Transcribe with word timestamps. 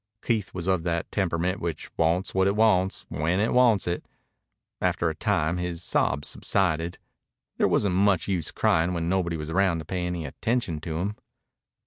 Keith 0.23 0.51
was 0.51 0.65
of 0.65 0.81
that 0.81 1.11
temperament 1.11 1.59
which 1.59 1.91
wants 1.95 2.33
what 2.33 2.47
it 2.47 2.55
wants 2.55 3.05
when 3.09 3.39
it 3.39 3.53
wants 3.53 3.85
it. 3.85 4.03
After 4.81 5.11
a 5.11 5.15
time 5.15 5.57
his 5.57 5.83
sobs 5.83 6.27
subsided. 6.27 6.97
There 7.57 7.67
wasn't 7.67 7.93
much 7.97 8.27
use 8.27 8.49
crying 8.49 8.95
when 8.95 9.07
nobody 9.07 9.37
was 9.37 9.51
around 9.51 9.77
to 9.77 9.85
pay 9.85 10.07
any 10.07 10.25
attention 10.25 10.79
to 10.79 10.97
him. 10.97 11.17